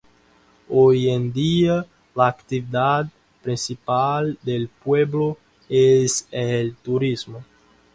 [0.67, 3.05] Hoy en día la actividad
[3.43, 5.37] principal del pueblo
[5.69, 7.43] es el turismo.